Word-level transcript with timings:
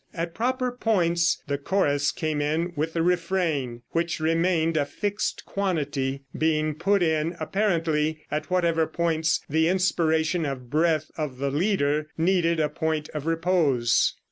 At 0.15 0.33
proper 0.33 0.71
points 0.71 1.43
the 1.45 1.59
chorus 1.59 2.11
came 2.11 2.41
in 2.41 2.73
with 2.75 2.93
the 2.93 3.03
refrain, 3.03 3.83
which 3.91 4.19
remained 4.19 4.75
a 4.75 4.83
fixed 4.83 5.45
quantity, 5.45 6.23
being 6.35 6.73
put 6.73 7.03
in, 7.03 7.35
apparently, 7.39 8.25
at 8.31 8.49
whatever 8.49 8.87
points 8.87 9.41
the 9.47 9.67
inspiration 9.67 10.43
or 10.43 10.55
breath 10.55 11.11
of 11.17 11.37
the 11.37 11.51
leader 11.51 12.07
needed 12.17 12.59
a 12.59 12.67
point 12.67 13.09
of 13.09 13.27
repose. 13.27 14.15